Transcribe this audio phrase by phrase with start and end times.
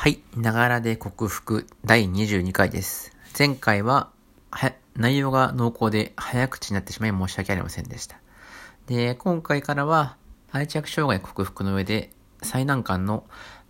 [0.00, 0.20] はい。
[0.36, 3.16] ながらで克服第22回です。
[3.36, 4.12] 前回は、
[4.48, 8.20] は、内容が濃厚で早口になってしまい申し訳ありませんでした。
[8.86, 10.16] で、今回からは、
[10.52, 12.10] 愛着障害克服の上で、
[12.42, 13.24] 最難関の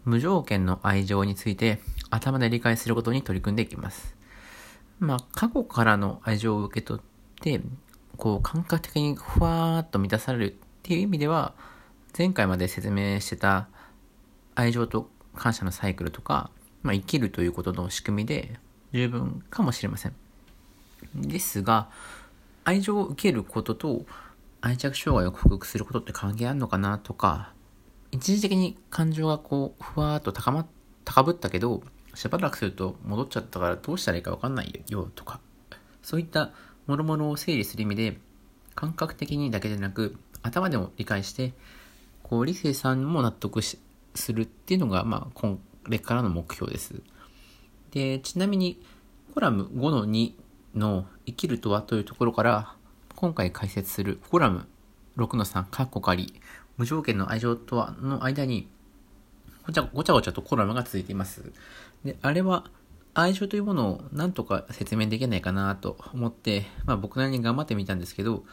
[0.04, 1.80] 無条件の愛情について
[2.10, 4.14] 頭で理解することに取り組んでいきます。
[4.98, 7.02] まあ、過去からの愛情を受け取っ
[7.40, 7.62] て、
[8.18, 11.54] こう、感覚的にふわーっと満たされるっていう意味では、
[12.16, 13.70] 前回まで説明してた
[14.54, 15.08] 愛情と
[15.38, 16.50] 感謝のサイクルとか、
[16.82, 18.58] まあ、生きるということの仕組みで
[18.92, 20.14] 十分かもしれません。
[21.14, 21.88] ですが、
[22.64, 24.04] 愛情を受けることと
[24.60, 27.52] 愛着障害を克服することって関係あるのかなとか、
[28.10, 30.66] 一時的に感情がこう、ふわっと高ま、
[31.04, 31.82] 高ぶったけど、
[32.14, 35.40] しばらくすると戻っちゃったからどうしたらいいかわかんないよとか、
[36.02, 36.52] そういった
[36.88, 38.18] 諸々を整理する意味で、
[38.74, 41.52] 感覚的にだけでなく、頭でも理解して、
[42.24, 43.78] こう、理性さんも納得し
[44.14, 45.58] するっていうのが、まあ、こ
[45.88, 47.02] れからの目標です。
[47.90, 48.80] で、ちなみに、
[49.34, 50.32] コラム5の2
[50.74, 52.74] の生きるとはというところから、
[53.14, 54.66] 今回解説するコラム
[55.16, 56.34] 6の3、カッコ仮、
[56.76, 58.68] 無条件の愛情とはの間に、
[59.66, 61.52] ごちゃごちゃごちゃとコラムが続いています。
[62.04, 62.64] で、あれは、
[63.14, 68.44] 愛情というものを何とか説明できないかなと思って、まあ僕なりに頑張ってみたんですけど、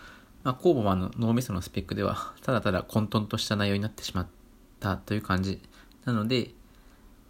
[0.44, 4.45] まあ、コーボマンの脳みそのスペックでは、ただただ混沌とした内容になってしまって
[4.86, 5.60] たという感じ。
[6.06, 6.52] なので、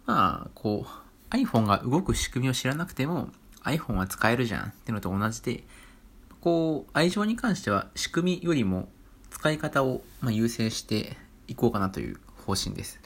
[0.04, 3.30] まあ、こう、iPhone が動く仕組みを知らなくても、
[3.64, 5.64] iPhone は使えるじゃんっていうのと同じで、
[6.40, 8.88] こう、愛情に関しては仕組みよりも
[9.30, 11.16] 使い方をま優先して
[11.48, 13.00] いこうかなという方針です。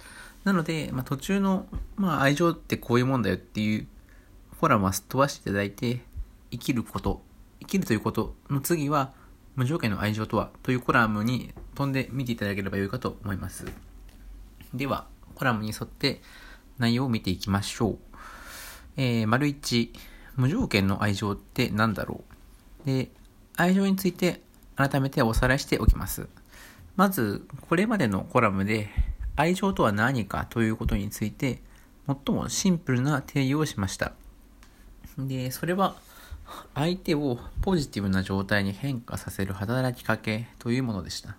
[0.45, 3.87] なので、まあ、途中の、まあ、愛情ってこういうもんだよっていう
[4.59, 6.01] フォラムはすっ飛ばしていただいて、
[6.51, 7.23] 生きること、
[7.61, 9.13] 生きるということの次は、
[9.57, 13.90] 無条件の愛情とはというコラムに飛んで見ていただければよいかと思います。
[14.75, 16.21] では、コラムに沿って
[16.79, 17.99] 内容を見ていきましょう。
[18.97, 19.91] えー、丸1、
[20.37, 22.25] 無条件の愛情って何だろ
[22.85, 22.87] う？
[22.87, 23.11] で、
[23.57, 24.43] 愛情について
[24.77, 26.29] 改めておさらいしておきます。
[26.97, 28.91] まず、これまでのコラムで、
[29.37, 31.63] 愛情とは何かということについて、
[32.07, 34.13] 最もシンプルな定義をしました。
[35.19, 35.97] で、それは、
[36.75, 41.31] 相手をポジティブな状態に変化させる働きかけというものでした。
[41.31, 41.37] ま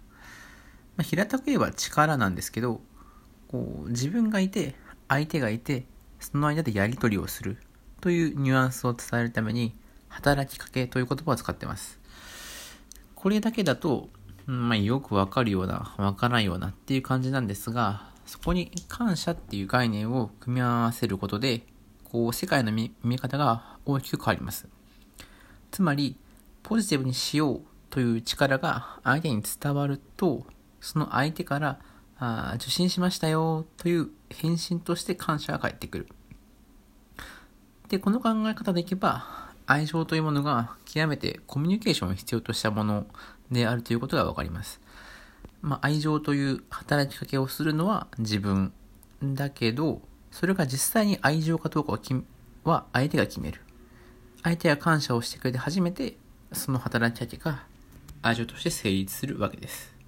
[1.00, 2.82] あ、平たく言えば力なんですけど、
[3.52, 4.76] こう自分がいて、
[5.08, 5.86] 相手がいて、
[6.20, 7.58] その間でやり取りをする
[8.00, 9.76] というニュアンスを伝えるために、
[10.08, 12.00] 働きかけという言葉を使ってます。
[13.16, 14.10] これだけだと、
[14.46, 21.64] まあ、よくわかるような、わからないようなっていう感じなんですが、そこに感謝っていう概念を組み合わせることで、
[22.06, 24.68] こう、世界の見見方が大きく変わります。
[25.70, 26.18] つまり、
[26.64, 30.46] ポジティブにしようという力が相手に伝わると、
[30.80, 31.80] その相手から、
[32.24, 36.08] あ受信しましたよという返信として感謝が返ってくる。
[37.90, 43.08] で、この考え方でいけば、愛情というものが極めてコミュニケーションを必要としたもの
[43.50, 44.80] であるということがわかります。
[45.64, 48.72] まあ、愛情という働きかけをするのは自分
[49.24, 52.00] だけど、それが実際に愛情かどうか
[52.64, 53.62] は相手が決める。
[54.44, 56.18] 相手が感謝をしてくれて初めて、
[56.54, 57.64] その働きかけが
[58.22, 60.01] 愛情として成立するわけです。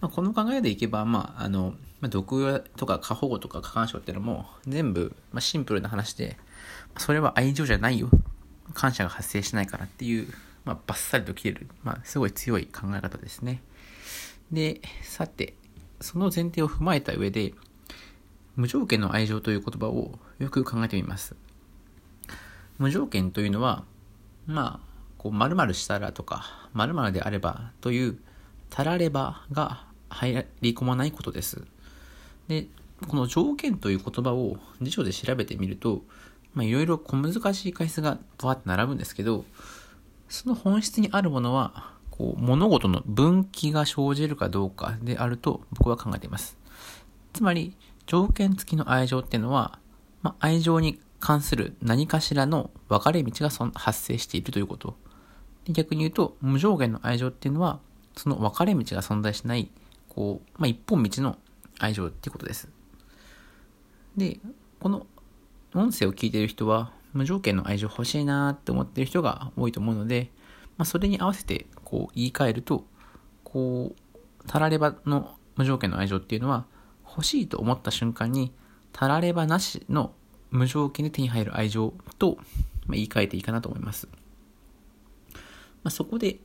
[0.00, 6.36] まあ、この考えでいけば、まあ、あの、まあ、毒とか過保護とか過干渉ってのも全部、まあ、シンプルな話で、
[6.96, 8.08] それは愛情じゃないよ。
[8.74, 10.28] 感謝が発生しないからっていう、
[10.64, 13.62] まあ、バッサリと切れる、まあ、すごい強い考え方ですね。
[14.52, 15.54] で、さて、
[16.00, 17.54] その前提を踏まえた上で、
[18.54, 21.34] 無条件の愛情という言葉をよく考えてみます。
[22.78, 23.84] 無条件というのは、
[24.46, 28.18] まあ、こう、〇〇したらとか、〇〇であればという、
[28.70, 31.62] たらればが入り込まないことです。
[32.48, 32.66] で、
[33.06, 36.02] この条件という言葉を辞書で調べてみると、
[36.54, 39.44] まあ、いろいろ小難しい回数がバーって並ぶんですけど、
[40.28, 46.56] その本質にあるものは、こう、物事の分岐が生じるかどうかであると僕は考えています。
[47.32, 47.76] つまり、
[48.06, 49.78] 条件付きの愛情っていうのは、
[50.22, 54.96] まあ、愛情に関する何かしらの分かれ道が発生しているということ。
[55.68, 57.80] 逆に言うと、無条件の愛情っていうのは、
[58.16, 59.70] その分かれ道が存在しない、
[60.18, 61.38] こう、まあ、一本道の
[61.78, 62.68] 愛情っていうことです。
[64.16, 64.40] で、
[64.80, 65.06] この
[65.72, 70.32] 音声を聞いてる人は、無条件の愛情欲しいなって思ってる人が多いと思うので、
[70.76, 72.84] まあ、それに合わせて、こう、言い換えると、
[73.44, 76.66] こう、たらればの無条件の愛情っていうのは、
[77.08, 78.52] 欲しいと思った瞬間に、
[78.92, 80.12] たらればなしの
[80.50, 82.38] 無条件で手に入る愛情と、
[82.88, 84.08] まあ、言い換えていいかなと思います。
[85.36, 85.40] ま
[85.84, 86.40] あ、そこで、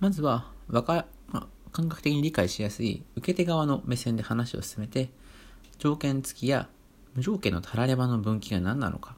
[0.00, 5.10] まずは、わか、まあ、感覚的に理解しやすい受け手側の目線で話を進めて、
[5.76, 6.70] 条件付きや
[7.14, 9.14] 無条件のたらればの分岐が何なのか、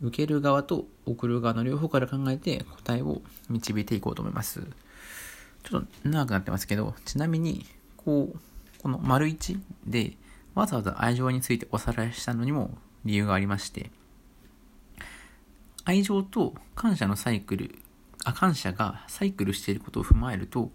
[0.00, 3.20] 受ける側と送る側の両方から考えて答えを
[3.50, 4.62] 導いていこうと思います。
[5.62, 7.66] ちょっと長くなってますけど、ちなみに、
[7.98, 8.38] こう、
[8.82, 10.16] この丸1で
[10.54, 13.90] わざわざ愛情についておさらいしたのにも理由がありまして、
[15.84, 17.74] 愛情と感謝のサイクル、
[18.24, 20.70] あ、感謝がサイクルしていることを踏まえると、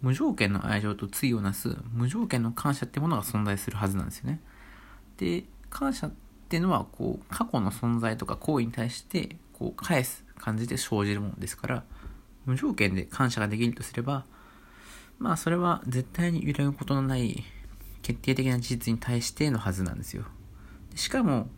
[0.00, 4.40] 無条件の愛情と対をなす無条件の感謝ってものが存在するはずなんですよね。
[5.18, 6.12] で、感謝っ
[6.48, 11.84] ていうのは、こう、過去の存在とか行為に対して、こう、返す感じで生じるものですから、
[12.46, 14.24] 無条件で感謝ができるとすれば、
[15.18, 17.44] まあ、それは絶対に揺らぐことのない
[18.00, 20.24] 決定的な事実に対してのはずなんですよ。
[20.94, 21.48] しかも、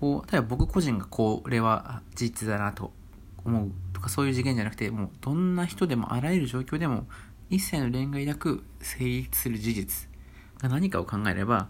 [0.00, 2.92] こう、例えば僕個人がこれは事実だなと
[3.44, 7.06] 思うとかそういう事件じゃなくて、もうどんな人でもあらゆる状況でも
[7.50, 10.08] 一切の恋愛なく成立する事実
[10.60, 11.68] が何かを考えれば、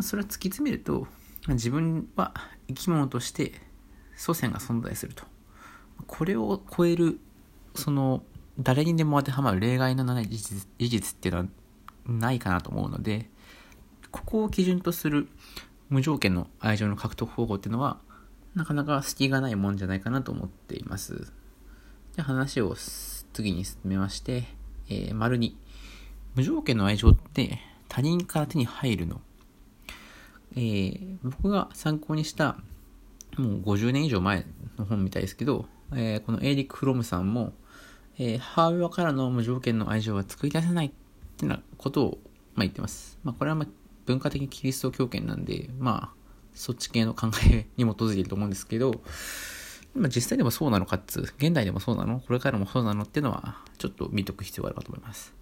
[0.00, 1.06] それは突き詰めると、
[1.48, 2.34] 自分は
[2.68, 3.52] 生き物として
[4.16, 5.24] 祖先が存在すると。
[6.06, 7.18] これを超える、
[7.74, 8.22] その、
[8.58, 11.46] 誰にでも当てはまる例外のない事実事実っていうのは
[12.06, 13.30] ないかなと思うので、
[14.10, 15.28] ここを基準とする
[15.88, 18.00] 無条件の愛情の獲得方法っていうのは、
[18.54, 21.32] なかなか隙がないもんじゃないかなと思っています。
[22.12, 22.74] じゃあ話を
[23.32, 24.48] 次に進めまして、
[24.90, 25.52] えー、丸2。
[26.34, 27.58] 無条件の愛情って
[27.88, 29.20] 他人から手に入るの。
[30.56, 32.58] えー、僕が参考にした、
[33.36, 34.44] もう50年以上前
[34.78, 37.52] の本みたいですけど、えー、このエイリック・フロムさんも、
[38.18, 40.90] えー、母親からの無条件の愛情は作り出せないっ
[41.36, 42.18] てなことを、
[42.54, 43.18] まあ、言ってます。
[43.22, 43.68] まあ、これはまあ
[44.06, 46.20] 文化的キリスト教圏なんで、まあ、
[46.52, 49.00] そっち系の考えに基づいていると思うんですけど、
[49.94, 52.20] まあ、実際でもそうなのかっつ、現代でもそうなの？
[52.20, 55.34] これからもそうなのっていうのは、ちょっと見とく必要があるかと思います。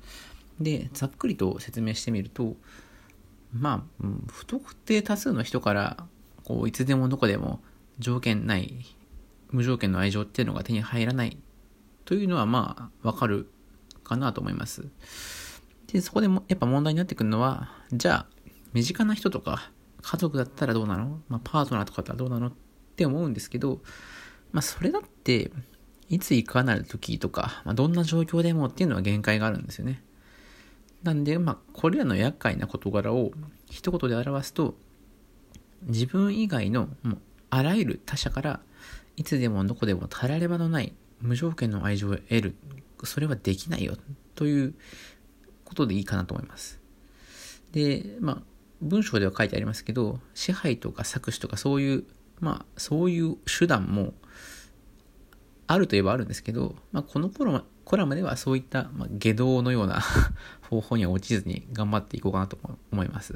[0.59, 2.57] で、ざっくりと説明してみると、
[3.53, 6.07] まあ、不特定多数の人から、
[6.45, 7.61] こう、いつでもどこでも
[7.99, 8.85] 条件ない、
[9.51, 11.39] 無条件の愛情っていうのが手に入らない
[12.05, 13.51] というのは、まあ、わかる
[14.03, 14.89] かなと思います。
[15.93, 18.27] で、そこでも、やっぱ問題になってくるのは、じゃあ、
[18.73, 19.71] 身近な人とか、
[20.03, 21.21] 家族だったらどうなの？
[21.29, 22.49] まあ、パートナーとかだったらどうなの？
[22.49, 22.53] っ
[22.97, 23.81] て思うんですけど、
[24.53, 25.51] まあ、それだって、
[26.09, 30.03] いついかなる時とか、まあ、どんな状況でもっていうのは限界があるんですよね。
[31.03, 33.33] なんで、まあ、これらの厄介な事柄を
[33.71, 34.75] 一言で表すと、
[35.83, 37.19] 自分以外のもう
[37.51, 38.61] あらゆる他者から
[39.17, 42.55] いつでもどこでもたらればのない無条件の愛情を得る。
[43.05, 43.97] それはできないよ。
[44.35, 44.75] という
[45.65, 46.81] ことでいいかなと思います。
[47.73, 48.43] で、まあ、
[48.81, 52.05] 文章では書いてありますけど、支配とか搾取とかそういう、
[52.41, 54.15] まあ、そういう手段も
[55.69, 60.01] あるといえばあるんですけど、まあ、この頃コラムではそういった、まあ、下道のような
[60.69, 62.59] 方法には落ちずに頑張っていこうかなと
[62.91, 63.35] 思います。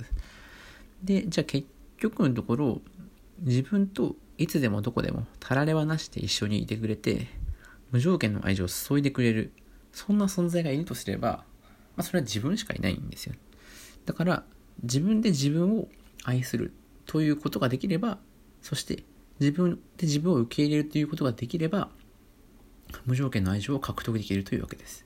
[1.05, 1.69] で、じゃあ結
[1.99, 2.81] 局のところ、
[3.41, 7.29] 自分といつでもどこでもたられはなしで一緒にいてくれて、
[7.91, 9.53] 無条件の愛情を注いでくれる、
[9.93, 11.45] そんな存在がいるとすれば、
[11.97, 13.35] まあ、それは自分しかいないんですよ。
[14.07, 14.45] だから、
[14.83, 15.89] 自分で自分を
[16.25, 16.73] 愛する
[17.05, 18.19] ということができれば、
[18.63, 19.05] そして
[19.41, 21.91] 自分で自分を受け入れるということができれば、
[23.07, 25.05] 無条件の愛情を獲得できるというわけです。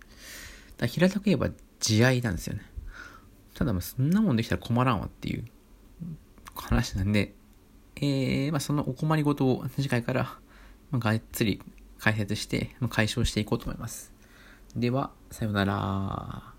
[0.79, 1.51] だ平たく言えば
[1.81, 2.63] 慈愛なんですよね。
[3.55, 5.45] ただ、そんなもんできたら困らんわっていう
[6.55, 7.35] 話なんで、
[7.97, 10.23] えー、まあ、そのお困りごとを次回から、
[10.91, 11.63] まあ、がっつり
[11.99, 14.13] 解説して、まあ、解消していこうと思います。
[14.75, 16.56] では、さようなら。